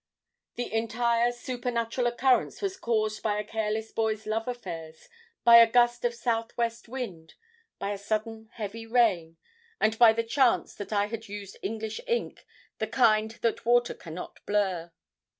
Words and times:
"The 0.55 0.73
entire 0.73 1.31
'supernatural' 1.31 2.07
occurrence 2.07 2.59
was 2.59 2.75
caused 2.75 3.21
by 3.21 3.37
a 3.37 3.43
careless 3.43 3.91
boy's 3.91 4.25
love 4.25 4.47
affairs, 4.47 5.07
by 5.43 5.57
a 5.57 5.69
gust 5.69 6.03
of 6.05 6.15
southwest 6.15 6.89
wind, 6.89 7.35
by 7.77 7.91
a 7.91 7.99
sudden 7.99 8.49
heavy 8.53 8.87
rain, 8.87 9.37
and 9.79 9.99
by 9.99 10.11
the 10.13 10.23
chance 10.23 10.73
that 10.73 10.91
I 10.91 11.05
had 11.05 11.27
used 11.29 11.57
English 11.61 12.01
ink, 12.07 12.47
the 12.79 12.87
kind 12.87 13.29
that 13.43 13.63
water 13.63 13.93
cannot 13.93 14.43
blur. 14.47 14.91